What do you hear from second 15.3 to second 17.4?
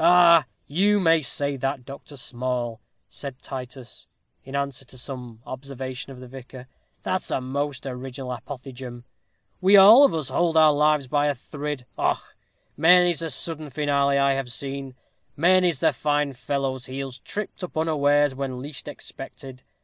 Many's the fine fellow's heels